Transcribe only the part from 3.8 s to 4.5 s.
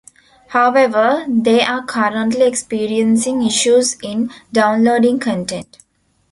in